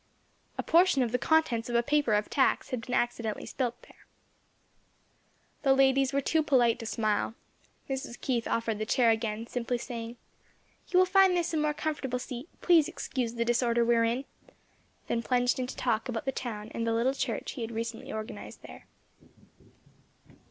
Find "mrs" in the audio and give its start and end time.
7.87-8.19